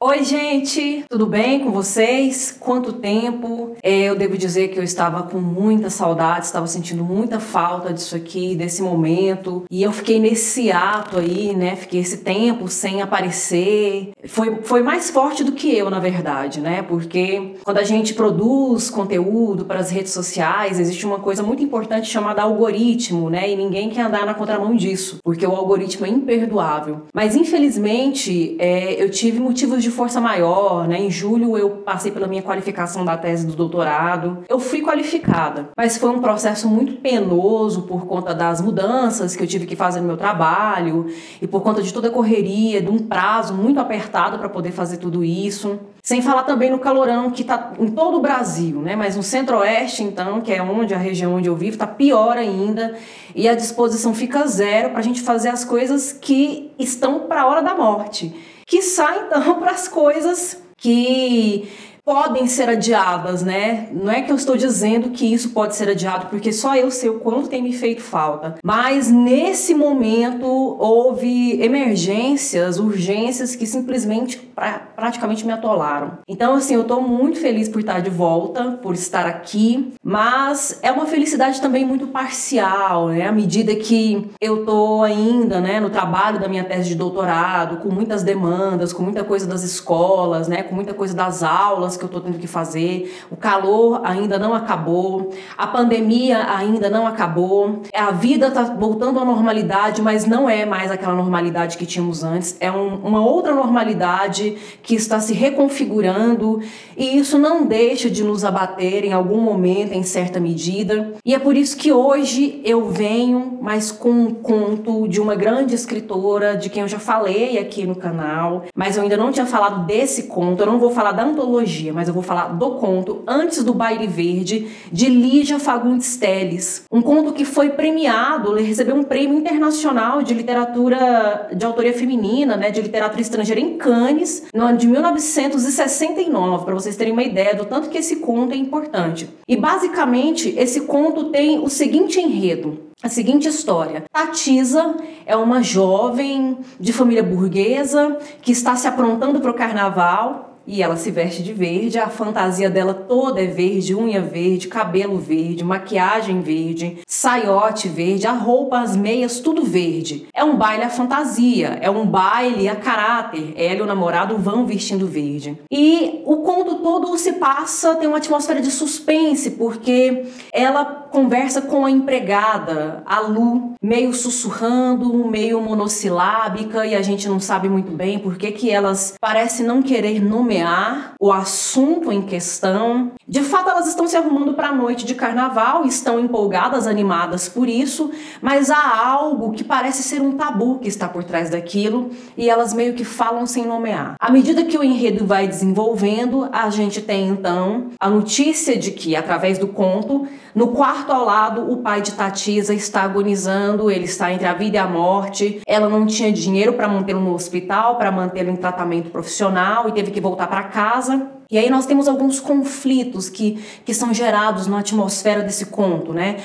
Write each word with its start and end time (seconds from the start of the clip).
Oi, 0.00 0.24
gente, 0.24 1.04
tudo 1.08 1.26
bem 1.26 1.60
com 1.60 1.70
vocês? 1.70 2.50
Quanto 2.58 2.94
tempo? 2.94 3.57
É, 3.82 4.04
eu 4.04 4.16
devo 4.16 4.36
dizer 4.36 4.68
que 4.68 4.78
eu 4.78 4.82
estava 4.82 5.22
com 5.22 5.38
muita 5.38 5.90
saudade, 5.90 6.46
estava 6.46 6.66
sentindo 6.66 7.04
muita 7.04 7.40
falta 7.40 7.92
disso 7.92 8.16
aqui, 8.16 8.54
desse 8.54 8.82
momento, 8.82 9.64
e 9.70 9.82
eu 9.82 9.92
fiquei 9.92 10.18
nesse 10.18 10.70
ato 10.70 11.18
aí, 11.18 11.54
né? 11.54 11.76
Fiquei 11.76 12.00
esse 12.00 12.18
tempo 12.18 12.68
sem 12.68 13.02
aparecer. 13.02 14.10
Foi, 14.26 14.62
foi 14.62 14.82
mais 14.82 15.10
forte 15.10 15.44
do 15.44 15.52
que 15.52 15.76
eu, 15.76 15.90
na 15.90 15.98
verdade, 15.98 16.60
né? 16.60 16.82
Porque 16.82 17.54
quando 17.64 17.78
a 17.78 17.84
gente 17.84 18.14
produz 18.14 18.90
conteúdo 18.90 19.64
para 19.64 19.80
as 19.80 19.90
redes 19.90 20.12
sociais, 20.12 20.80
existe 20.80 21.06
uma 21.06 21.18
coisa 21.18 21.42
muito 21.42 21.62
importante 21.62 22.08
chamada 22.08 22.42
algoritmo, 22.42 23.30
né? 23.30 23.50
E 23.50 23.56
ninguém 23.56 23.90
quer 23.90 24.02
andar 24.02 24.26
na 24.26 24.34
contramão 24.34 24.74
disso, 24.74 25.18
porque 25.22 25.46
o 25.46 25.54
algoritmo 25.54 26.06
é 26.06 26.08
imperdoável. 26.08 27.02
Mas 27.14 27.36
infelizmente, 27.36 28.56
é, 28.58 29.02
eu 29.02 29.10
tive 29.10 29.40
motivos 29.40 29.82
de 29.82 29.90
força 29.90 30.20
maior, 30.20 30.86
né? 30.88 31.00
Em 31.00 31.10
julho 31.10 31.56
eu 31.56 31.70
passei 31.70 32.10
pela 32.10 32.26
minha 32.26 32.42
qualificação 32.42 33.04
da 33.04 33.16
tese 33.16 33.46
do 33.46 33.54
doutorado. 33.68 34.44
Eu 34.48 34.58
fui 34.58 34.80
qualificada, 34.80 35.68
mas 35.76 35.98
foi 35.98 36.10
um 36.10 36.20
processo 36.20 36.68
muito 36.68 36.94
penoso 36.94 37.82
por 37.82 38.06
conta 38.06 38.34
das 38.34 38.60
mudanças 38.60 39.36
que 39.36 39.42
eu 39.42 39.46
tive 39.46 39.66
que 39.66 39.76
fazer 39.76 40.00
no 40.00 40.06
meu 40.06 40.16
trabalho 40.16 41.06
e 41.40 41.46
por 41.46 41.62
conta 41.62 41.82
de 41.82 41.92
toda 41.92 42.08
a 42.08 42.10
correria, 42.10 42.80
de 42.80 42.90
um 42.90 42.98
prazo 42.98 43.54
muito 43.54 43.78
apertado 43.78 44.38
para 44.38 44.48
poder 44.48 44.72
fazer 44.72 44.96
tudo 44.96 45.22
isso. 45.22 45.78
Sem 46.02 46.22
falar 46.22 46.44
também 46.44 46.70
no 46.70 46.78
calorão 46.78 47.30
que 47.30 47.42
está 47.42 47.72
em 47.78 47.88
todo 47.88 48.16
o 48.16 48.20
Brasil, 48.20 48.80
né? 48.80 48.96
Mas 48.96 49.14
no 49.14 49.22
centro-oeste, 49.22 50.02
então, 50.02 50.40
que 50.40 50.52
é 50.52 50.62
onde 50.62 50.94
a 50.94 50.98
região 50.98 51.34
onde 51.34 51.48
eu 51.48 51.54
vivo, 51.54 51.74
está 51.74 51.86
pior 51.86 52.38
ainda 52.38 52.96
e 53.34 53.46
a 53.46 53.54
disposição 53.54 54.14
fica 54.14 54.46
zero 54.46 54.90
para 54.90 55.00
a 55.00 55.02
gente 55.02 55.20
fazer 55.20 55.50
as 55.50 55.64
coisas 55.64 56.12
que 56.12 56.72
estão 56.78 57.20
para 57.20 57.42
a 57.42 57.46
hora 57.46 57.62
da 57.62 57.74
morte 57.74 58.34
que 58.68 58.82
sai 58.82 59.26
então 59.26 59.58
para 59.58 59.72
as 59.72 59.88
coisas 59.88 60.62
que 60.76 61.68
podem 62.08 62.46
ser 62.46 62.70
adiadas, 62.70 63.42
né? 63.42 63.88
Não 63.92 64.10
é 64.10 64.22
que 64.22 64.32
eu 64.32 64.36
estou 64.36 64.56
dizendo 64.56 65.10
que 65.10 65.30
isso 65.30 65.50
pode 65.50 65.76
ser 65.76 65.90
adiado, 65.90 66.28
porque 66.30 66.50
só 66.54 66.74
eu 66.74 66.90
sei 66.90 67.10
o 67.10 67.20
quanto 67.20 67.50
tem 67.50 67.62
me 67.62 67.74
feito 67.74 68.00
falta. 68.00 68.54
Mas 68.64 69.10
nesse 69.10 69.74
momento 69.74 70.46
houve 70.46 71.60
emergências, 71.60 72.78
urgências 72.78 73.54
que 73.54 73.66
simplesmente 73.66 74.38
pra, 74.38 74.78
praticamente 74.96 75.44
me 75.44 75.52
atolaram. 75.52 76.12
Então, 76.26 76.54
assim, 76.54 76.76
eu 76.76 76.80
estou 76.80 77.02
muito 77.02 77.38
feliz 77.38 77.68
por 77.68 77.80
estar 77.80 78.00
de 78.00 78.08
volta, 78.08 78.78
por 78.82 78.94
estar 78.94 79.26
aqui, 79.26 79.92
mas 80.02 80.78
é 80.82 80.90
uma 80.90 81.04
felicidade 81.04 81.60
também 81.60 81.84
muito 81.84 82.06
parcial, 82.06 83.08
né? 83.08 83.28
À 83.28 83.32
medida 83.32 83.76
que 83.76 84.30
eu 84.40 84.60
estou 84.60 85.02
ainda, 85.02 85.60
né, 85.60 85.78
no 85.78 85.90
trabalho 85.90 86.40
da 86.40 86.48
minha 86.48 86.64
tese 86.64 86.88
de 86.88 86.94
doutorado, 86.94 87.82
com 87.82 87.90
muitas 87.90 88.22
demandas, 88.22 88.94
com 88.94 89.02
muita 89.02 89.22
coisa 89.22 89.46
das 89.46 89.62
escolas, 89.62 90.48
né, 90.48 90.62
com 90.62 90.74
muita 90.74 90.94
coisa 90.94 91.14
das 91.14 91.42
aulas 91.42 91.97
que 91.98 92.04
eu 92.04 92.06
estou 92.06 92.20
tendo 92.20 92.38
que 92.38 92.46
fazer, 92.46 93.18
o 93.30 93.36
calor 93.36 94.00
ainda 94.04 94.38
não 94.38 94.54
acabou, 94.54 95.30
a 95.56 95.66
pandemia 95.66 96.46
ainda 96.50 96.88
não 96.88 97.06
acabou, 97.06 97.82
a 97.94 98.10
vida 98.10 98.48
está 98.48 98.62
voltando 98.62 99.18
à 99.18 99.24
normalidade, 99.24 100.00
mas 100.00 100.24
não 100.24 100.48
é 100.48 100.64
mais 100.64 100.90
aquela 100.90 101.14
normalidade 101.14 101.76
que 101.76 101.86
tínhamos 101.86 102.22
antes, 102.22 102.56
é 102.60 102.70
um, 102.70 102.96
uma 102.96 103.24
outra 103.24 103.54
normalidade 103.54 104.56
que 104.82 104.94
está 104.94 105.20
se 105.20 105.32
reconfigurando. 105.32 106.60
E 106.96 107.18
isso 107.18 107.38
não 107.38 107.66
deixa 107.66 108.08
de 108.10 108.22
nos 108.24 108.44
abater 108.44 109.04
em 109.04 109.12
algum 109.12 109.40
momento, 109.40 109.92
em 109.92 110.02
certa 110.02 110.40
medida. 110.40 111.14
E 111.24 111.34
é 111.34 111.38
por 111.38 111.56
isso 111.56 111.76
que 111.76 111.92
hoje 111.92 112.60
eu 112.64 112.88
venho 112.88 113.58
mais 113.60 113.90
com 113.90 114.10
um 114.10 114.34
conto 114.34 115.06
de 115.08 115.20
uma 115.20 115.34
grande 115.34 115.74
escritora, 115.74 116.56
de 116.56 116.70
quem 116.70 116.82
eu 116.82 116.88
já 116.88 116.98
falei 116.98 117.58
aqui 117.58 117.86
no 117.86 117.94
canal, 117.94 118.64
mas 118.74 118.96
eu 118.96 119.02
ainda 119.02 119.16
não 119.16 119.30
tinha 119.32 119.46
falado 119.46 119.86
desse 119.86 120.24
conto, 120.24 120.62
eu 120.62 120.66
não 120.66 120.78
vou 120.78 120.90
falar 120.90 121.12
da 121.12 121.24
antologia 121.24 121.87
mas 121.92 122.08
eu 122.08 122.14
vou 122.14 122.22
falar 122.22 122.48
do 122.48 122.72
conto 122.72 123.22
Antes 123.26 123.62
do 123.62 123.74
Baile 123.74 124.06
Verde, 124.06 124.68
de 124.90 125.08
Lígia 125.08 125.58
Fagundes 125.58 126.16
Teles. 126.16 126.84
Um 126.90 127.02
conto 127.02 127.32
que 127.32 127.44
foi 127.44 127.70
premiado, 127.70 128.54
recebeu 128.54 128.94
um 128.96 129.02
prêmio 129.02 129.38
internacional 129.38 130.22
de 130.22 130.34
literatura 130.34 131.48
de 131.54 131.64
autoria 131.64 131.92
feminina, 131.92 132.56
né, 132.56 132.70
de 132.70 132.80
literatura 132.80 133.20
estrangeira 133.20 133.60
em 133.60 133.76
Cannes, 133.76 134.44
no 134.54 134.64
ano 134.64 134.78
de 134.78 134.86
1969, 134.86 136.64
para 136.64 136.74
vocês 136.74 136.96
terem 136.96 137.12
uma 137.12 137.22
ideia 137.22 137.54
do 137.54 137.64
tanto 137.64 137.88
que 137.88 137.98
esse 137.98 138.16
conto 138.16 138.54
é 138.54 138.56
importante. 138.56 139.28
E 139.46 139.56
basicamente, 139.56 140.54
esse 140.56 140.82
conto 140.82 141.30
tem 141.30 141.58
o 141.58 141.68
seguinte 141.68 142.20
enredo: 142.20 142.88
a 143.02 143.08
seguinte 143.08 143.48
história. 143.48 144.04
Tatisa 144.12 144.96
é 145.24 145.36
uma 145.36 145.62
jovem 145.62 146.58
de 146.80 146.92
família 146.92 147.22
burguesa 147.22 148.18
que 148.42 148.52
está 148.52 148.74
se 148.74 148.88
aprontando 148.88 149.40
para 149.40 149.50
o 149.50 149.54
carnaval 149.54 150.57
e 150.68 150.82
ela 150.82 150.96
se 150.96 151.10
veste 151.10 151.42
de 151.42 151.54
verde, 151.54 151.98
a 151.98 152.10
fantasia 152.10 152.68
dela 152.68 152.92
toda 152.92 153.42
é 153.42 153.46
verde, 153.46 153.94
unha 153.94 154.20
verde, 154.20 154.68
cabelo 154.68 155.16
verde, 155.18 155.64
maquiagem 155.64 156.42
verde, 156.42 156.98
saiote 157.06 157.88
verde, 157.88 158.26
a 158.26 158.32
roupa, 158.32 158.78
as 158.78 158.94
meias, 158.94 159.40
tudo 159.40 159.64
verde. 159.64 160.28
É 160.34 160.44
um 160.44 160.56
baile 160.56 160.84
à 160.84 160.90
fantasia, 160.90 161.78
é 161.80 161.90
um 161.90 162.06
baile 162.06 162.68
a 162.68 162.76
caráter. 162.76 163.54
Ela 163.56 163.78
e 163.78 163.82
o 163.82 163.86
namorado 163.86 164.36
vão 164.36 164.66
vestindo 164.66 165.06
verde. 165.06 165.58
E 165.72 166.22
o 166.26 166.38
conto 166.38 166.76
todo 166.76 167.16
se 167.16 167.32
passa, 167.34 167.94
tem 167.94 168.06
uma 168.06 168.18
atmosfera 168.18 168.60
de 168.60 168.70
suspense, 168.70 169.52
porque 169.52 170.26
ela 170.52 171.07
conversa 171.10 171.62
com 171.62 171.84
a 171.84 171.90
empregada, 171.90 173.02
a 173.04 173.20
Lu, 173.20 173.74
meio 173.82 174.12
sussurrando, 174.12 175.26
meio 175.26 175.60
monossilábica, 175.60 176.86
e 176.86 176.94
a 176.94 177.02
gente 177.02 177.28
não 177.28 177.40
sabe 177.40 177.68
muito 177.68 177.92
bem 177.92 178.18
por 178.18 178.36
que, 178.36 178.50
que 178.52 178.70
elas 178.70 179.14
parecem 179.20 179.66
não 179.66 179.82
querer 179.82 180.22
nomear 180.22 181.14
o 181.20 181.32
assunto 181.32 182.12
em 182.12 182.22
questão. 182.22 183.12
De 183.26 183.42
fato, 183.42 183.70
elas 183.70 183.86
estão 183.86 184.06
se 184.06 184.16
arrumando 184.16 184.54
para 184.54 184.68
a 184.68 184.74
noite 184.74 185.04
de 185.04 185.14
carnaval, 185.14 185.84
estão 185.84 186.18
empolgadas, 186.18 186.86
animadas 186.86 187.48
por 187.48 187.68
isso, 187.68 188.10
mas 188.40 188.70
há 188.70 189.06
algo 189.06 189.52
que 189.52 189.64
parece 189.64 190.02
ser 190.02 190.20
um 190.20 190.32
tabu 190.32 190.78
que 190.78 190.88
está 190.88 191.08
por 191.08 191.24
trás 191.24 191.50
daquilo 191.50 192.10
e 192.36 192.48
elas 192.48 192.72
meio 192.72 192.94
que 192.94 193.04
falam 193.04 193.46
sem 193.46 193.64
nomear. 193.64 194.16
À 194.18 194.30
medida 194.30 194.64
que 194.64 194.78
o 194.78 194.84
enredo 194.84 195.26
vai 195.26 195.46
desenvolvendo, 195.46 196.48
a 196.52 196.70
gente 196.70 197.00
tem 197.00 197.28
então 197.28 197.88
a 197.98 198.08
notícia 198.08 198.76
de 198.76 198.90
que, 198.90 199.14
através 199.14 199.58
do 199.58 199.68
conto, 199.68 200.26
no 200.54 200.68
quarto 200.68 200.97
ao 201.12 201.24
lado, 201.24 201.70
o 201.70 201.78
pai 201.78 202.02
de 202.02 202.12
Tatisa 202.12 202.74
está 202.74 203.02
agonizando, 203.02 203.90
ele 203.90 204.04
está 204.04 204.32
entre 204.32 204.46
a 204.46 204.54
vida 204.54 204.76
e 204.76 204.78
a 204.78 204.86
morte. 204.86 205.60
Ela 205.66 205.88
não 205.88 206.06
tinha 206.06 206.32
dinheiro 206.32 206.72
para 206.72 206.88
mantê-lo 206.88 207.20
no 207.20 207.34
hospital, 207.34 207.96
para 207.96 208.10
mantê-lo 208.10 208.50
em 208.50 208.56
tratamento 208.56 209.10
profissional 209.10 209.88
e 209.88 209.92
teve 209.92 210.10
que 210.10 210.20
voltar 210.20 210.46
para 210.46 210.64
casa. 210.64 211.37
E 211.50 211.56
aí 211.56 211.70
nós 211.70 211.86
temos 211.86 212.06
alguns 212.06 212.40
conflitos 212.40 213.30
que, 213.30 213.58
que 213.82 213.94
são 213.94 214.12
gerados 214.12 214.66
na 214.66 214.80
atmosfera 214.80 215.40
desse 215.40 215.64
conto, 215.64 216.12
né? 216.12 216.36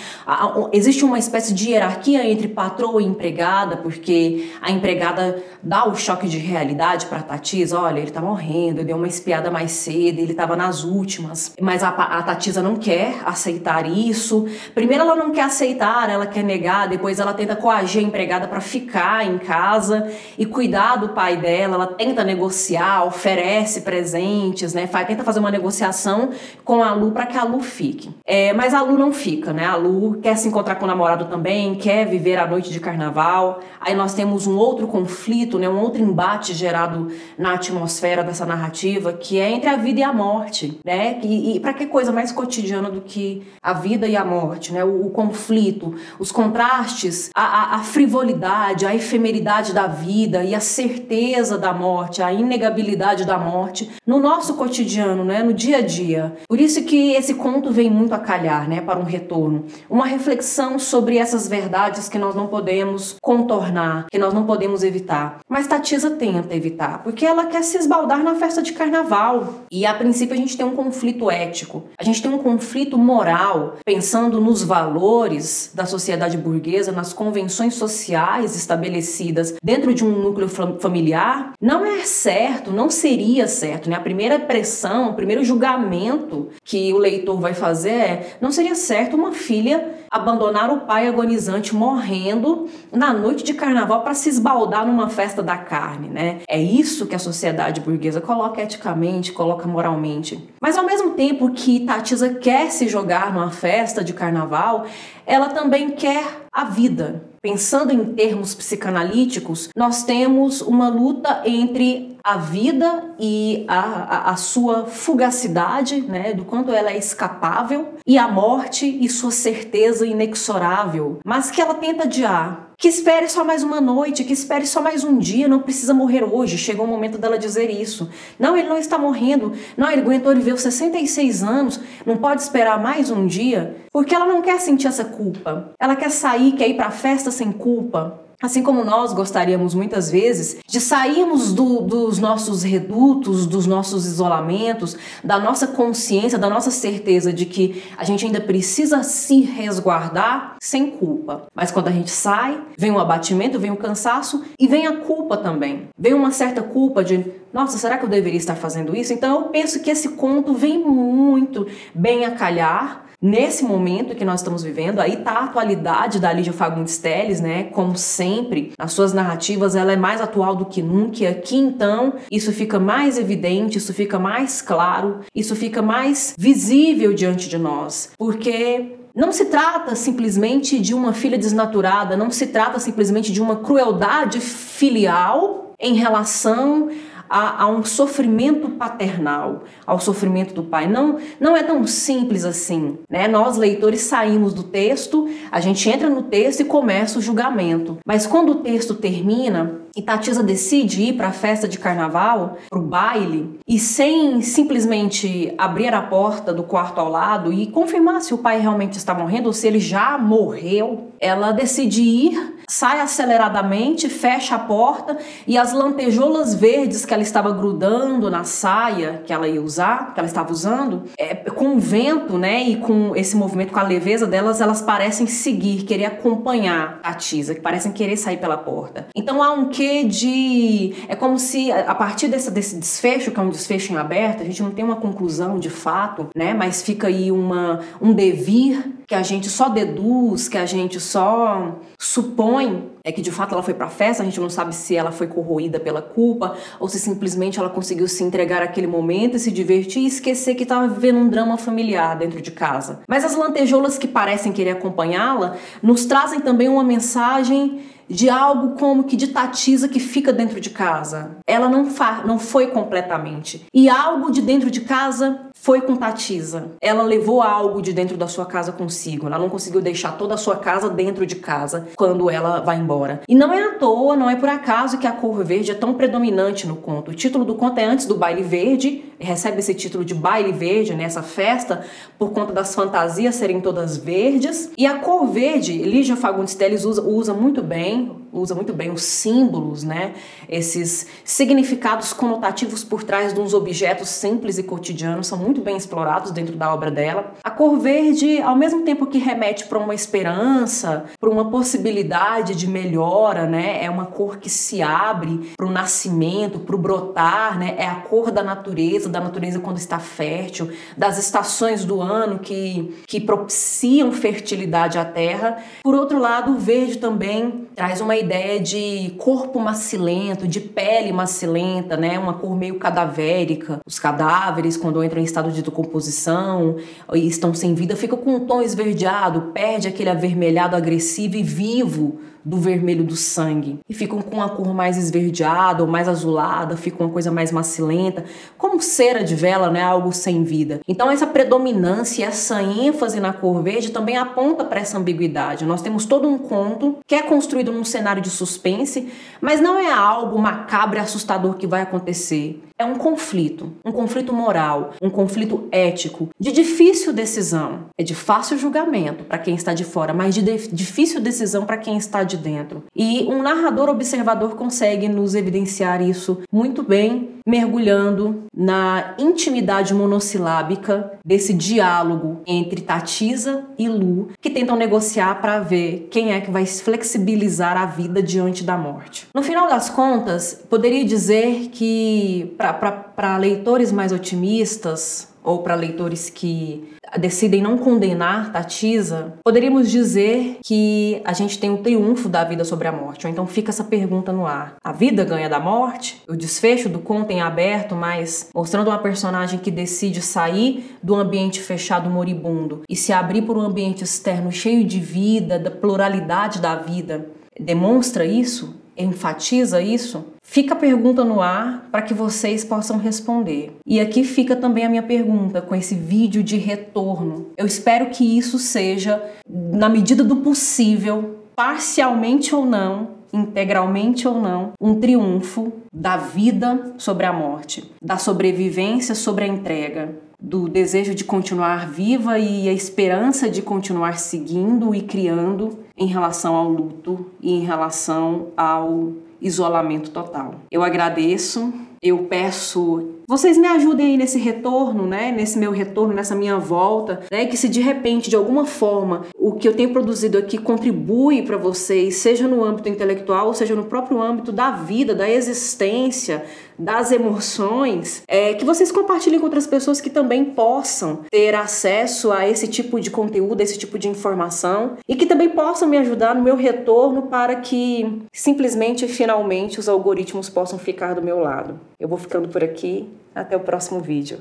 existe 0.72 1.04
uma 1.04 1.20
espécie 1.20 1.54
de 1.54 1.72
hierarquia 1.72 2.26
entre 2.26 2.48
patroa 2.48 3.02
e 3.02 3.06
empregada, 3.06 3.76
porque 3.76 4.50
a 4.62 4.72
empregada 4.72 5.44
dá 5.62 5.86
o 5.90 5.94
choque 5.94 6.30
de 6.30 6.38
realidade 6.38 7.08
para 7.08 7.22
Tatisa, 7.22 7.82
olha, 7.82 8.00
ele 8.00 8.12
tá 8.12 8.22
morrendo, 8.22 8.82
deu 8.86 8.96
uma 8.96 9.08
espiada 9.08 9.52
mais 9.52 9.72
cedo, 9.72 10.20
ele 10.20 10.32
estava 10.32 10.56
nas 10.56 10.86
últimas. 10.86 11.54
Mas 11.60 11.84
a, 11.84 11.90
a 11.90 12.24
Tatisa 12.24 12.64
não 12.64 12.78
quer 12.78 13.22
aceitar 13.26 13.86
isso. 13.86 14.48
Primeiro 14.74 15.04
ela 15.04 15.18
não 15.18 15.32
quer 15.32 15.44
aceitar, 15.44 16.10
ela 16.10 16.26
quer 16.26 16.46
negar, 16.46 16.88
depois 16.88 17.20
ela 17.20 17.34
tenta 17.34 17.58
coagir 17.58 18.02
a 18.02 18.08
empregada 18.08 18.48
para 18.48 18.62
ficar 18.62 19.28
em 19.28 19.38
casa 19.38 20.10
e 20.38 20.46
cuidar 20.46 20.96
do 20.96 21.10
pai 21.10 21.36
dela, 21.36 21.76
ela 21.76 21.88
tenta 21.88 22.24
negociar, 22.24 23.04
oferece 23.06 23.82
presentes, 23.82 24.74
né? 24.74 24.88
Faz, 24.94 25.08
tenta 25.08 25.24
fazer 25.24 25.40
uma 25.40 25.50
negociação 25.50 26.30
com 26.64 26.84
a 26.84 26.94
Lu 26.94 27.12
para 27.12 27.26
que 27.26 27.36
a 27.36 27.44
Lu 27.44 27.62
fique. 27.62 28.12
É, 28.24 28.54
mas 28.54 28.76
a 28.76 28.82
Lu 28.84 28.96
não 28.96 29.12
fica, 29.12 29.52
né? 29.52 29.66
A 29.66 29.76
Lu 29.76 30.20
quer 30.22 30.38
se 30.38 30.48
encontrar 30.48 30.76
com 30.76 30.86
o 30.86 30.88
namorado 30.88 31.26
também, 31.26 31.74
quer 31.74 32.06
viver 32.06 32.38
a 32.38 32.46
noite 32.46 32.70
de 32.70 32.80
carnaval. 32.80 33.60
Aí 33.82 33.96
nós 33.96 34.14
temos 34.14 34.46
um 34.46 34.56
outro 34.56 34.86
conflito, 34.86 35.58
né? 35.58 35.68
Um 35.68 35.80
outro 35.80 36.00
embate 36.00 36.54
gerado 36.54 37.08
na 37.38 37.56
atmosfera 37.56 38.24
dessa 38.24 38.46
narrativa, 38.46 39.12
que 39.14 39.40
é 39.40 39.50
entre 39.50 39.68
a 39.68 39.78
vida 39.78 40.02
e 40.02 40.04
a 40.04 40.14
morte, 40.14 40.80
né? 40.86 41.20
E, 41.24 41.56
e 41.56 41.60
para 41.60 41.74
que 41.74 41.88
coisa 41.88 42.12
mais 42.12 42.32
cotidiana 42.32 42.92
do 42.92 43.02
que 43.02 43.48
a 43.62 43.74
vida 43.74 44.06
e 44.08 44.16
a 44.16 44.24
morte, 44.24 44.72
né? 44.72 44.84
O, 44.84 45.08
o 45.08 45.10
conflito, 45.10 45.96
os 46.20 46.32
contrastes, 46.32 47.32
a, 47.34 47.44
a, 47.44 47.76
a 47.78 47.80
frivolidade, 47.80 48.86
a 48.86 48.94
efemeridade 48.94 49.74
da 49.74 49.88
vida 49.88 50.44
e 50.44 50.54
a 50.54 50.60
certeza 50.60 51.58
da 51.58 51.74
morte, 51.74 52.22
a 52.22 52.32
inegabilidade 52.32 53.26
da 53.26 53.40
morte 53.40 53.90
no 54.06 54.20
nosso 54.20 54.54
cotidiano 54.54 54.83
cotidiano, 54.84 55.24
né, 55.24 55.42
no 55.42 55.54
dia 55.54 55.78
a 55.78 55.82
dia. 55.82 56.34
Por 56.48 56.60
isso 56.60 56.84
que 56.84 57.14
esse 57.14 57.34
conto 57.36 57.72
vem 57.72 57.90
muito 57.90 58.14
a 58.14 58.20
calhar, 58.20 58.68
né, 58.68 58.82
para 58.82 59.00
um 59.00 59.04
retorno. 59.04 59.66
Uma 59.90 60.06
reflexão 60.06 60.78
sobre 60.78 61.18
essas 61.18 61.48
verdades 61.48 62.10
que 62.10 62.20
nós 62.20 62.36
não 62.36 62.48
podemos 62.48 63.16
contornar, 63.22 64.08
que 64.12 64.18
nós 64.18 64.34
não 64.34 64.46
podemos 64.46 64.84
evitar. 64.84 65.40
Mas 65.48 65.68
Tatisa 65.68 66.12
tenta 66.12 66.56
evitar, 66.56 67.02
porque 67.02 67.26
ela 67.26 67.46
quer 67.46 67.64
se 67.64 67.78
esbaldar 67.78 68.24
na 68.24 68.36
festa 68.36 68.62
de 68.62 68.74
carnaval. 68.74 69.54
E 69.72 69.86
a 69.86 69.94
princípio 69.94 70.34
a 70.34 70.38
gente 70.38 70.58
tem 70.58 70.66
um 70.66 70.76
conflito 70.76 71.32
ético, 71.32 71.84
a 71.98 72.04
gente 72.04 72.22
tem 72.22 72.32
um 72.32 72.40
conflito 72.40 72.98
moral, 72.98 73.78
pensando 73.86 74.42
nos 74.42 74.64
valores 74.64 75.72
da 75.74 75.86
sociedade 75.86 76.38
burguesa, 76.38 76.92
nas 76.92 77.14
convenções 77.14 77.76
sociais 77.76 78.56
estabelecidas 78.56 79.56
dentro 79.64 79.94
de 79.94 80.04
um 80.04 80.10
núcleo 80.10 80.50
familiar. 80.80 81.54
Não 81.62 81.86
é 81.86 82.00
certo, 82.02 82.72
não 82.72 82.90
seria 82.90 83.48
certo, 83.48 83.90
né? 83.90 83.96
A 83.96 84.02
primeira 84.02 84.40
pressão, 84.40 84.73
o 85.10 85.14
primeiro 85.14 85.44
julgamento 85.44 86.50
que 86.64 86.94
o 86.94 86.98
leitor 86.98 87.40
vai 87.40 87.54
fazer 87.54 87.90
é: 87.90 88.38
não 88.42 88.52
seria 88.52 88.76
certo 88.76 89.16
uma 89.16 89.32
filha 89.32 89.94
abandonar 90.10 90.72
o 90.72 90.82
pai 90.82 91.08
agonizante 91.08 91.76
morrendo 91.76 92.68
na 92.92 93.14
noite 93.14 93.44
de 93.44 93.54
carnaval 93.54 94.02
para 94.02 94.14
se 94.14 94.30
esbaldar 94.30 94.86
numa 94.86 95.10
festa 95.10 95.42
da 95.42 95.58
carne, 95.58 96.08
né? 96.08 96.42
É 96.48 96.62
isso 96.62 97.08
que 97.08 97.16
a 97.16 97.20
sociedade 97.20 97.82
burguesa 97.82 98.22
coloca 98.22 98.62
eticamente, 98.62 99.32
coloca 99.32 99.68
moralmente. 99.68 100.48
Mas 100.62 100.78
ao 100.78 100.86
mesmo 100.86 101.12
tempo 101.12 101.52
que 101.52 101.80
Tatisa 101.82 102.34
quer 102.36 102.70
se 102.72 102.88
jogar 102.88 103.34
numa 103.34 103.52
festa 103.52 104.04
de 104.04 104.14
carnaval, 104.14 104.86
ela 105.26 105.50
também 105.50 105.92
quer 105.92 106.24
a 106.52 106.66
vida. 106.66 107.33
Pensando 107.44 107.92
em 107.92 108.14
termos 108.14 108.56
psicanalíticos, 108.56 109.68
nós 109.76 110.04
temos 110.04 110.62
uma 110.62 110.88
luta 110.88 111.42
entre 111.46 112.18
a 112.24 112.38
vida 112.38 113.14
e 113.20 113.66
a, 113.68 113.80
a, 113.80 114.30
a, 114.32 114.36
sua 114.38 114.86
fugacidade, 114.86 116.00
né, 116.00 116.34
do 116.34 116.46
quanto 116.46 116.72
ela 116.72 116.90
é 116.90 116.98
escapável, 116.98 117.96
e 118.08 118.18
a 118.18 118.30
morte 118.30 118.86
e 118.86 119.10
sua 119.10 119.32
certeza 119.32 120.08
inexorável, 120.08 121.20
mas 121.26 121.52
que 121.52 121.60
ela 121.60 121.74
tenta 121.74 122.06
adiar. 122.06 122.72
Que 122.84 122.90
espere 122.90 123.30
só 123.30 123.46
mais 123.46 123.64
uma 123.64 123.80
noite, 123.80 124.26
que 124.26 124.34
espere 124.34 124.68
só 124.68 124.82
mais 124.82 125.06
um 125.06 125.18
dia, 125.18 125.48
não 125.48 125.62
precisa 125.62 125.94
morrer 125.94 126.22
hoje. 126.22 126.58
Chegou 126.58 126.86
o 126.86 126.90
momento 126.90 127.18
dela 127.18 127.40
dizer 127.40 127.70
isso. 127.70 128.10
Não, 128.38 128.58
ele 128.58 128.68
não 128.68 128.78
está 128.78 128.98
morrendo. 128.98 129.54
Não, 129.78 129.90
ele 129.90 130.02
aguentou 130.02 130.36
viver 130.36 130.52
os 130.52 130.60
66 130.60 131.44
anos, 131.44 131.80
não 132.06 132.18
pode 132.18 132.42
esperar 132.42 132.78
mais 132.84 133.10
um 133.10 133.26
dia, 133.26 133.78
porque 133.90 134.14
ela 134.14 134.26
não 134.26 134.42
quer 134.42 134.60
sentir 134.60 134.88
essa 134.88 135.06
culpa. 135.06 135.72
Ela 135.80 135.96
quer 135.96 136.12
sair, 136.12 136.52
quer 136.58 136.68
ir 136.68 136.74
para 136.74 136.88
a 136.88 136.92
festa 136.92 137.32
sem 137.32 137.54
culpa. 137.54 138.20
Assim 138.44 138.62
como 138.62 138.84
nós 138.84 139.14
gostaríamos 139.14 139.74
muitas 139.74 140.12
vezes 140.12 140.58
de 140.68 140.82
sairmos 140.82 141.54
do, 141.54 141.80
dos 141.80 142.20
nossos 142.20 142.62
redutos, 142.62 143.46
dos 143.46 143.66
nossos 143.66 144.06
isolamentos, 144.06 144.98
da 145.24 145.40
nossa 145.40 145.66
consciência, 145.66 146.38
da 146.38 146.50
nossa 146.50 146.70
certeza 146.70 147.32
de 147.32 147.46
que 147.46 147.82
a 147.98 148.04
gente 148.04 148.26
ainda 148.26 148.42
precisa 148.42 149.02
se 149.02 149.40
resguardar 149.40 150.58
sem 150.60 150.92
culpa. 150.92 151.48
Mas 151.56 151.72
quando 151.72 151.88
a 151.88 151.92
gente 151.92 152.12
sai, 152.12 152.62
vem 152.78 152.92
o 152.92 153.00
abatimento, 153.00 153.58
vem 153.58 153.72
o 153.72 153.78
cansaço 153.78 154.44
e 154.60 154.68
vem 154.68 154.88
a 154.88 154.98
culpa 154.98 155.38
também. 155.38 155.88
Vem 155.98 156.14
uma 156.14 156.32
certa 156.32 156.62
culpa 156.62 157.02
de, 157.02 157.26
nossa, 157.54 157.78
será 157.78 157.98
que 157.98 158.04
eu 158.04 158.10
deveria 158.10 158.38
estar 158.38 158.56
fazendo 158.56 158.94
isso? 158.94 159.14
Então 159.14 159.36
eu 159.36 159.44
penso 159.44 159.80
que 159.80 159.90
esse 159.90 160.10
conto 160.10 160.54
vem 160.54 160.84
muito 160.84 161.66
bem 161.96 162.26
a 162.26 162.32
calhar 162.32 163.03
Nesse 163.26 163.64
momento 163.64 164.16
que 164.16 164.26
nós 164.26 164.42
estamos 164.42 164.64
vivendo, 164.64 165.00
aí 165.00 165.16
tá 165.16 165.32
a 165.32 165.44
atualidade 165.46 166.20
da 166.20 166.34
Lídia 166.34 166.52
Fagundes 166.52 166.98
Telles, 166.98 167.40
né? 167.40 167.64
Como 167.64 167.98
sempre, 167.98 168.74
nas 168.78 168.92
suas 168.92 169.14
narrativas 169.14 169.78
ela 169.78 169.94
é 169.94 169.96
mais 169.96 170.20
atual 170.20 170.58
do 170.58 170.66
que 170.66 170.82
nunca. 170.82 171.24
E 171.24 171.28
aqui 171.28 171.56
então, 171.56 172.16
isso 172.30 172.52
fica 172.52 172.78
mais 172.78 173.18
evidente, 173.18 173.78
isso 173.78 173.94
fica 173.94 174.20
mais 174.20 174.62
claro, 174.62 175.22
isso 175.34 175.56
fica 175.56 175.82
mais 175.82 176.36
visível 176.38 177.14
diante 177.14 177.48
de 177.48 177.58
nós, 177.58 178.12
porque 178.18 178.98
não 179.16 179.32
se 179.32 179.46
trata 179.46 179.96
simplesmente 179.96 180.78
de 180.78 180.94
uma 180.94 181.14
filha 181.14 181.38
desnaturada, 181.38 182.18
não 182.18 182.30
se 182.30 182.48
trata 182.48 182.78
simplesmente 182.78 183.32
de 183.32 183.42
uma 183.42 183.56
crueldade 183.56 184.42
filial 184.42 185.72
em 185.80 185.94
relação 185.94 186.90
a, 187.30 187.64
a, 187.64 187.68
um 187.68 187.84
sofrimento 187.84 188.70
paternal, 188.70 189.64
ao 189.86 190.00
sofrimento 190.00 190.54
do 190.54 190.64
pai. 190.64 190.88
Não, 190.88 191.18
não 191.40 191.56
é 191.56 191.64
tão 191.64 191.86
simples 191.86 192.46
assim. 192.46 192.98
Né? 193.10 193.28
Nós, 193.28 193.58
leitores, 193.58 194.02
saímos 194.02 194.54
do 194.54 194.64
texto, 194.64 195.30
a 195.52 195.60
gente 195.60 195.90
entra 195.90 196.10
no 196.10 196.24
texto 196.24 196.62
e 196.62 196.66
começa 196.66 197.20
o 197.20 197.22
julgamento. 197.22 197.98
Mas 198.06 198.26
quando 198.26 198.52
o 198.52 198.56
texto 198.56 198.94
termina, 198.94 199.83
e 199.96 200.02
Tatisa 200.02 200.42
decide 200.42 201.04
ir 201.04 201.14
para 201.14 201.28
a 201.28 201.32
festa 201.32 201.68
de 201.68 201.78
carnaval, 201.78 202.58
para 202.68 202.80
o 202.80 202.82
baile, 202.82 203.60
e 203.68 203.78
sem 203.78 204.42
simplesmente 204.42 205.54
abrir 205.56 205.94
a 205.94 206.02
porta 206.02 206.52
do 206.52 206.64
quarto 206.64 207.00
ao 207.00 207.10
lado 207.10 207.54
e 207.54 207.68
confirmar 207.68 208.22
se 208.22 208.34
o 208.34 208.40
pai 208.40 208.60
realmente 208.60 208.98
está 208.98 209.14
morrendo 209.14 209.48
ou 209.48 209.54
se 209.54 209.68
ele 209.68 209.80
já 209.80 210.18
morreu, 210.18 211.12
ela 211.20 211.52
decide 211.52 212.02
ir, 212.02 212.56
sai 212.68 213.02
aceleradamente, 213.02 214.10
fecha 214.10 214.56
a 214.56 214.60
porta 214.60 215.18
e 215.46 215.58
as 215.58 215.74
lantejoulas 215.74 216.56
verdes 216.56 217.06
que 217.06 217.14
ela 217.14 217.24
estava 217.24 217.52
grudando 217.52 218.32
na 218.32 218.44
saia 218.44 219.22
que 219.26 219.32
ela 219.32 219.48
ia 219.48 219.62
usar, 219.62 220.14
que 220.14 220.20
ela 220.20 220.28
estava 220.28 220.52
usando, 220.52 221.04
é, 221.20 221.36
com 221.36 221.76
o 221.76 221.80
vento, 221.80 222.38
né, 222.38 222.64
e 222.64 222.78
com 222.78 223.16
esse 223.16 223.36
movimento, 223.36 223.72
com 223.72 223.80
a 223.80 223.84
leveza 223.84 224.26
delas, 224.26 224.60
elas 224.60 224.82
parecem 224.82 225.28
seguir, 225.28 225.84
querer 225.84 226.06
acompanhar 226.06 227.00
a 227.04 227.14
Tisa, 227.14 227.54
que 227.54 227.62
parecem 227.62 227.92
querer 227.92 228.18
sair 228.18 228.38
pela 228.38 228.58
porta. 228.58 229.08
Então 229.16 229.42
há 229.44 229.52
um 229.52 229.70
que 229.70 229.83
quê 229.84 230.04
de. 230.06 230.94
É 231.10 231.16
como 231.16 231.38
se 231.38 231.72
a 231.72 231.94
partir 231.94 232.30
desse, 232.30 232.50
desse 232.50 232.76
desfecho, 232.78 233.32
que 233.32 233.40
é 233.40 233.44
um 233.44 233.50
desfecho 233.50 233.92
em 233.92 233.98
aberto, 233.98 234.42
a 234.42 234.46
gente 234.46 234.64
não 234.64 234.72
tem 234.72 234.86
uma 234.86 234.96
conclusão 234.96 235.60
de 235.60 235.70
fato, 235.70 236.30
né? 236.34 236.54
Mas 236.54 236.82
fica 236.82 237.08
aí 237.08 237.32
uma, 237.32 237.82
um 238.02 238.14
devir 238.14 238.94
que 239.06 239.14
a 239.14 239.22
gente 239.22 239.50
só 239.50 239.68
deduz, 239.68 240.48
que 240.48 240.58
a 240.58 240.66
gente 240.66 241.00
só 241.00 241.80
supõe 242.00 242.94
é 243.06 243.12
que 243.12 243.22
de 243.22 243.32
fato 243.32 243.54
ela 243.54 243.62
foi 243.62 243.74
para 243.74 243.88
a 243.88 243.90
festa, 243.90 244.24
a 244.24 244.26
gente 244.26 244.40
não 244.40 244.50
sabe 244.50 244.74
se 244.74 244.96
ela 244.96 245.12
foi 245.12 245.28
corroída 245.28 245.78
pela 245.78 246.02
culpa 246.02 246.56
ou 246.80 246.88
se 246.88 246.98
simplesmente 246.98 247.60
ela 247.60 247.70
conseguiu 247.70 248.08
se 248.08 248.24
entregar 248.24 248.62
àquele 248.62 248.88
momento 248.88 249.36
e 249.36 249.40
se 249.40 249.52
divertir 249.52 250.04
e 250.04 250.08
esquecer 250.08 250.56
que 250.56 250.64
estava 250.64 250.88
vivendo 250.88 251.18
um 251.18 251.28
drama 251.28 251.58
familiar 251.58 252.18
dentro 252.18 252.42
de 252.42 252.50
casa. 252.50 253.02
Mas 253.06 253.26
as 253.26 253.36
lantejoulas 253.36 253.98
que 253.98 254.08
parecem 254.08 254.54
querer 254.54 254.72
acompanhá-la 254.72 255.58
nos 255.82 256.06
trazem 256.06 256.40
também 256.40 256.70
uma 256.70 256.84
mensagem 256.84 257.82
de 258.14 258.30
algo 258.30 258.76
como 258.78 259.04
que 259.04 259.16
de 259.16 259.28
Tatisa 259.28 259.90
que 259.90 260.00
fica 260.00 260.32
dentro 260.32 260.62
de 260.62 260.70
casa. 260.70 261.38
Ela 261.48 261.68
não, 261.68 261.88
não 262.26 262.40
foi 262.40 262.68
completamente. 262.68 263.66
E 263.74 263.90
algo 263.90 264.32
de 264.32 264.42
dentro 264.42 264.70
de 264.70 264.82
casa 264.82 265.48
foi 265.56 265.82
com 265.82 265.96
Tatisa. 265.96 266.72
Ela 266.82 267.04
levou 267.04 267.42
algo 267.42 267.82
de 267.82 267.92
dentro 267.92 268.16
da 268.16 268.28
sua 268.28 268.46
casa 268.46 268.72
consigo. 268.72 269.28
Ela 269.28 269.40
não 269.40 269.50
conseguiu 269.50 269.82
deixar 269.82 270.18
toda 270.18 270.36
a 270.36 270.38
sua 270.38 270.58
casa 270.58 270.90
dentro 270.90 271.26
de 271.26 271.38
casa 271.38 271.88
quando 271.96 272.30
ela 272.30 272.60
vai 272.60 272.78
embora. 272.78 273.22
E 273.28 273.34
não 273.34 273.52
é 273.52 273.64
à 273.64 273.76
toa, 273.76 274.16
não 274.16 274.30
é 274.30 274.36
por 274.36 274.50
acaso 274.50 274.98
que 274.98 275.08
a 275.08 275.12
cor 275.12 275.44
verde 275.44 275.72
é 275.72 275.76
tão 275.76 275.94
predominante 275.94 276.68
no 276.68 276.76
conto. 276.76 277.12
O 277.12 277.14
título 277.14 277.46
do 277.46 277.56
conto 277.56 277.80
é 277.80 277.86
antes 277.86 278.06
do 278.06 278.16
baile 278.16 278.44
verde, 278.44 279.06
recebe 279.20 279.60
esse 279.60 279.74
título 279.74 280.04
de 280.04 280.14
baile 280.14 280.52
verde 280.52 280.94
nessa 280.94 281.22
festa 281.22 281.86
por 282.18 282.32
conta 282.32 282.54
das 282.54 282.74
fantasias 282.74 283.36
serem 283.36 283.62
todas 283.62 283.98
verdes. 283.98 284.72
E 284.78 284.86
a 284.86 285.00
cor 285.00 285.28
verde, 285.28 285.74
Lígia 285.78 286.16
Fagundes 286.16 286.56
Telles 286.56 286.86
usa, 286.86 287.02
usa 287.02 287.34
muito 287.34 287.62
bem, 287.62 288.23
usa 288.34 288.56
muito 288.56 288.74
bem 288.74 288.92
os 288.92 289.04
símbolos, 289.04 289.84
né? 289.84 290.14
Esses 290.50 291.08
significados 291.24 292.12
conotativos 292.12 292.84
por 292.84 293.04
trás 293.04 293.34
de 293.34 293.40
uns 293.40 293.54
objetos 293.54 294.10
simples 294.10 294.58
e 294.58 294.64
cotidianos 294.64 295.28
são 295.28 295.38
muito 295.38 295.62
bem 295.62 295.78
explorados 295.78 296.32
dentro 296.32 296.56
da 296.56 296.74
obra 296.74 296.90
dela. 296.90 297.34
A 297.44 297.52
cor 297.52 297.78
verde, 297.78 298.42
ao 298.42 298.56
mesmo 298.56 298.82
tempo 298.82 299.06
que 299.06 299.20
remete 299.20 299.66
para 299.66 299.78
uma 299.78 299.94
esperança, 299.94 301.06
para 301.20 301.30
uma 301.30 301.50
possibilidade 301.50 302.56
de 302.56 302.68
melhora, 302.68 303.46
né? 303.46 303.84
É 303.84 303.90
uma 303.90 304.08
cor 304.08 304.38
que 304.38 304.50
se 304.50 304.82
abre 304.82 305.52
para 305.56 305.68
o 305.68 305.72
nascimento, 305.72 306.60
para 306.60 306.76
o 306.76 306.80
brotar, 306.80 307.60
né? 307.60 307.76
É 307.78 307.86
a 307.86 307.96
cor 307.96 308.32
da 308.32 308.42
natureza, 308.42 309.08
da 309.08 309.20
natureza 309.20 309.60
quando 309.60 309.78
está 309.78 310.00
fértil, 310.00 310.72
das 310.98 311.18
estações 311.18 311.86
do 311.86 312.02
ano 312.02 312.40
que, 312.40 313.04
que 313.08 313.22
propiciam 313.22 314.12
fertilidade 314.12 314.98
à 314.98 315.06
terra. 315.06 315.58
Por 315.84 315.94
outro 315.94 316.20
lado, 316.20 316.54
o 316.54 316.58
verde 316.58 316.98
também 316.98 317.68
traz 317.76 318.02
uma 318.02 318.16
ideia 318.16 318.60
de 318.60 319.14
corpo 319.18 319.60
macilento, 319.60 320.48
de 320.48 320.60
pele 320.60 321.12
macilenta, 321.12 321.98
né? 321.98 322.18
Uma 322.18 322.34
cor 322.34 322.56
meio 322.56 322.76
cadavérica. 322.76 323.80
Os 323.86 324.00
cadáveres, 324.00 324.78
quando 324.78 325.04
entram 325.04 325.22
em 325.22 325.26
estado 325.26 325.52
de 325.52 325.62
decomposição 325.62 326.78
e 327.14 327.28
estão 327.28 327.54
sem 327.54 327.74
vida, 327.74 327.96
ficam 327.96 328.18
com 328.18 328.36
um 328.36 328.46
tom 328.46 328.62
esverdeado, 328.62 329.52
perde 329.54 329.88
aquele 329.88 330.10
avermelhado 330.10 330.76
agressivo 330.76 331.36
e 331.36 331.44
vivo 331.44 332.20
do 332.44 332.58
vermelho 332.58 333.04
do 333.04 333.16
sangue 333.16 333.80
e 333.88 333.94
ficam 333.94 334.22
com 334.22 334.38
uma 334.38 334.50
cor 334.50 334.74
mais 334.74 334.98
esverdeada 334.98 335.84
ou 335.84 335.90
mais 335.90 336.08
azulada, 336.08 336.76
ficam 336.76 337.08
uma 337.08 337.14
coisa 337.14 337.32
mais 337.32 337.52
macilenta, 337.52 338.26
como 338.58 338.82
cera 338.82 339.24
de 339.24 339.36
vela, 339.36 339.70
né, 339.70 339.82
algo 339.82 340.12
sem 340.12 340.44
vida. 340.44 340.82
Então 340.88 341.10
essa 341.10 341.28
predominância, 341.28 342.26
essa 342.26 342.62
ênfase 342.62 343.20
na 343.20 343.34
cor 343.34 343.62
verde 343.62 343.92
também 343.92 344.18
aponta 344.18 344.64
para 344.64 344.80
essa 344.80 344.98
ambiguidade. 344.98 345.66
Nós 345.66 345.82
temos 345.82 346.06
todo 346.06 346.28
um 346.28 346.38
conto 346.38 346.98
que 347.08 347.16
é 347.16 347.22
construído 347.22 347.72
num 347.72 347.84
cenário 347.84 348.22
de 348.22 348.30
suspense, 348.30 349.12
mas 349.42 349.62
não 349.62 349.78
é 349.78 349.92
algo 349.92 350.40
macabro 350.40 350.98
e 350.98 351.02
assustador 351.02 351.56
que 351.56 351.68
vai 351.68 351.82
acontecer. 351.82 352.62
É 352.78 352.86
um 352.86 352.96
conflito, 352.96 353.72
um 353.86 353.92
conflito 353.92 354.34
moral, 354.34 354.94
um 355.02 355.10
conflito 355.10 355.68
ético, 355.72 356.30
de 356.40 356.52
difícil 356.52 357.14
decisão. 357.14 357.86
É 357.98 358.04
de 358.04 358.16
fácil 358.16 358.58
julgamento 358.58 359.24
para 359.24 359.38
quem 359.38 359.56
está 359.56 359.74
de 359.74 359.84
fora, 359.84 360.14
mas 360.14 360.34
de, 360.34 360.42
de 360.42 360.84
difícil 360.84 361.22
decisão 361.22 361.66
para 361.66 361.78
quem 361.78 361.98
está 361.98 362.24
de 362.24 362.36
dentro. 362.38 362.84
E 362.96 363.24
um 363.30 363.42
narrador 363.42 363.90
observador 363.90 364.56
consegue 364.56 365.08
nos 365.08 365.36
evidenciar 365.36 366.02
isso 366.02 366.42
muito 366.52 366.84
bem, 366.84 367.30
mergulhando 367.46 368.44
na 368.56 369.16
intimidade 369.18 369.94
monossilábica 369.94 371.14
desse 371.26 371.54
diálogo 371.54 372.42
entre 372.46 372.82
Tatisa 372.82 373.66
e 373.78 373.88
Lu, 373.88 374.30
que 374.42 374.50
tentam 374.50 374.76
negociar 374.76 375.42
para 375.42 375.60
ver 375.60 376.08
quem 376.10 376.34
é 376.34 376.42
que 376.42 376.52
vai 376.52 376.66
flexibilizar 376.66 377.78
a 377.78 377.86
vida 377.86 378.22
diante 378.22 378.64
da 378.64 378.78
morte. 378.78 379.28
No 379.34 379.44
final 379.44 379.68
das 379.68 379.90
contas, 379.90 380.64
poderia 380.70 381.04
dizer 381.04 381.70
que 381.72 382.54
para 382.72 383.38
leitores 383.38 383.92
mais 383.92 384.12
otimistas 384.12 385.34
ou 385.44 385.60
para 385.60 385.76
leitores 385.76 386.30
que 386.30 386.94
decidem 387.20 387.62
não 387.62 387.78
condenar 387.78 388.52
Tatisa, 388.52 389.34
poderíamos 389.44 389.92
dizer 389.92 390.58
que 390.64 391.22
a 391.26 391.34
gente 391.34 391.60
tem 391.60 391.70
o 391.70 391.78
triunfo 391.78 392.30
da 392.30 392.44
vida 392.44 392.64
sobre 392.64 392.88
a 392.88 392.92
morte. 392.92 393.26
Ou 393.26 393.32
então 393.32 393.46
fica 393.46 393.70
essa 393.70 393.84
pergunta 393.84 394.32
no 394.32 394.46
ar: 394.46 394.76
a 394.84 394.92
vida 394.92 395.24
ganha 395.24 395.50
da 395.50 395.60
morte? 395.60 396.22
O 396.28 396.36
desfecho 396.36 396.90
do 396.90 397.00
conto 397.00 397.32
em 397.32 397.42
aberto, 397.42 397.96
mas 397.96 398.50
mostrando 398.54 398.90
uma 398.90 399.00
personagem 399.00 399.60
que 399.60 399.72
decide 399.72 400.22
sair 400.22 400.96
do 401.02 401.16
ambiente 401.16 401.62
fechado 401.62 402.10
moribundo 402.10 402.84
e 402.90 402.96
se 402.96 403.12
abrir 403.12 403.42
para 403.44 403.58
um 403.58 403.62
ambiente 403.62 404.04
externo 404.04 404.52
cheio 404.52 404.84
de 404.84 405.00
vida, 405.00 405.60
da 405.60 405.72
pluralidade 405.72 406.60
da 406.60 406.76
vida, 406.76 407.28
demonstra 407.60 408.26
isso? 408.26 408.83
Enfatiza 408.98 409.82
isso? 409.82 410.26
Fica 410.42 410.74
a 410.74 410.78
pergunta 410.78 411.24
no 411.24 411.42
ar 411.42 411.88
para 411.92 412.02
que 412.02 412.14
vocês 412.14 412.64
possam 412.64 412.98
responder. 412.98 413.76
E 413.86 414.00
aqui 414.00 414.24
fica 414.24 414.56
também 414.56 414.86
a 414.86 414.90
minha 414.90 415.04
pergunta 415.04 415.62
com 415.62 415.74
esse 415.74 415.96
vídeo 415.96 416.44
de 416.44 416.58
retorno. 416.58 417.48
Eu 417.58 417.66
espero 417.66 418.08
que 418.08 418.38
isso 418.38 418.60
seja, 418.60 419.24
na 419.48 419.90
medida 419.90 420.24
do 420.24 420.38
possível, 420.38 421.40
parcialmente 421.56 422.54
ou 422.54 422.66
não, 422.66 423.10
integralmente 423.34 424.28
ou 424.28 424.40
não, 424.40 424.74
um 424.80 425.00
triunfo 425.00 425.74
da 425.92 426.18
vida 426.18 426.94
sobre 426.98 427.26
a 427.26 427.34
morte, 427.34 427.92
da 428.02 428.18
sobrevivência 428.18 429.16
sobre 429.16 429.46
a 429.46 429.48
entrega, 429.48 430.16
do 430.44 430.68
desejo 430.68 431.16
de 431.16 431.24
continuar 431.24 431.90
viva 431.90 432.38
e 432.38 432.68
a 432.68 432.74
esperança 432.74 433.50
de 433.50 433.62
continuar 433.62 434.20
seguindo 434.20 434.94
e 434.94 435.02
criando 435.02 435.80
em 435.98 436.06
relação 436.06 436.54
ao 436.54 436.70
luto 436.70 437.28
e 437.42 437.54
em 437.54 437.64
relação 437.64 438.50
ao 438.58 439.14
isolamento 439.42 440.12
total. 440.12 440.56
Eu 440.70 440.84
agradeço, 440.84 441.74
eu 442.02 442.26
peço 442.26 443.14
vocês 443.28 443.58
me 443.58 443.68
ajudem 443.68 444.08
aí 444.08 444.18
nesse 444.18 444.38
retorno, 444.38 445.08
né? 445.08 445.32
Nesse 445.32 445.58
meu 445.58 445.72
retorno, 445.72 446.14
nessa 446.14 446.36
minha 446.36 446.58
volta, 446.58 447.22
né? 447.32 447.46
Que 447.46 447.56
se 447.56 447.70
de 447.70 447.80
repente, 447.80 448.30
de 448.30 448.36
alguma 448.36 448.66
forma, 448.66 449.26
o 449.36 449.54
que 449.54 449.68
eu 449.68 449.74
tenho 449.74 449.92
produzido 449.92 450.38
aqui 450.38 450.58
contribui 450.58 451.42
para 451.42 451.56
vocês, 451.58 452.18
seja 452.18 452.48
no 452.48 452.64
âmbito 452.64 452.90
intelectual, 452.90 453.54
seja 453.54 453.76
no 453.76 453.86
próprio 453.86 454.22
âmbito 454.22 454.52
da 454.52 454.72
vida, 454.72 455.16
da 455.16 455.30
existência, 455.30 456.44
das 456.78 457.12
emoções, 457.12 458.24
é, 458.28 458.54
que 458.54 458.66
vocês 458.66 458.92
compartilhem 458.92 459.40
com 459.40 459.46
outras 459.46 459.68
pessoas 459.68 460.02
que 460.02 460.10
também 460.10 460.46
possam 460.46 461.22
ter 461.30 461.56
acesso 461.56 462.32
a 462.32 462.48
esse 462.48 462.68
tipo 462.68 463.00
de 463.00 463.10
conteúdo, 463.10 463.62
esse 463.62 463.78
tipo 463.78 463.98
de 464.00 464.08
informação 464.08 464.98
e 465.08 465.16
que 465.16 465.26
também 465.26 465.50
possam 465.50 465.88
me 465.88 465.98
ajudar 465.98 466.36
no 466.36 466.44
meu 466.44 466.56
retorno 466.56 467.24
para 467.24 467.56
que 467.58 468.22
simplesmente, 468.32 469.08
finalmente, 469.08 469.80
os 469.80 469.88
algoritmos 469.88 470.50
possam 470.50 470.78
ficar 470.80 471.14
do 471.14 471.22
meu 471.22 471.40
lado. 471.40 471.80
Eu 472.00 472.08
vou 472.08 472.18
ficando 472.18 472.48
por 472.48 472.64
aqui. 472.64 473.10
Até 473.36 473.58
o 473.58 473.60
próximo 473.60 474.00
vídeo. 474.00 474.38